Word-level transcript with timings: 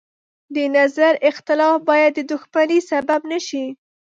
د 0.55 0.57
نظر 0.77 1.13
اختلاف 1.29 1.77
باید 1.89 2.11
د 2.15 2.19
دښمنۍ 2.31 2.79
سبب 2.91 3.21
نه 3.31 3.39
شي. 3.47 3.65